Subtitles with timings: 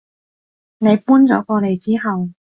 [0.79, 2.31] 你搬咗過嚟之後